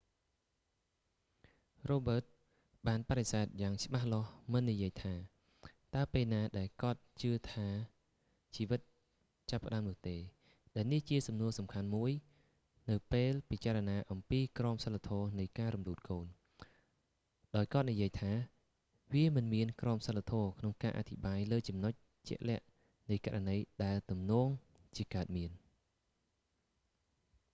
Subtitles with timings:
[1.89, 2.31] រ៉ូបឺតស៍
[2.87, 5.13] បានបដិសេធយ៉ាងច្បាស់លាស់មិននិយាយថា
[5.95, 7.67] តើពេលណាដែលគាត់ជឿថា
[8.55, 8.81] ជីវិត
[9.51, 10.15] ចាប់ផ្តើមនោះទេ
[10.75, 12.11] ដែលនេះជាសំណួរសំខាន់មួយ
[12.89, 16.25] នៅពេលពិចារណាអំពីក្រមសីលធម៌នៃការរំលូតកូន
[17.55, 18.31] ដោយគាត់និយាយថា
[19.13, 21.93] វាមិនមានក្រមសីលធម៌ក្នុងការអធិប្បាយលើចំណុច
[22.29, 22.65] ជាក់លាក់
[23.09, 24.47] នៃករណីដែលទំនង
[24.95, 25.51] ជាកើតមាន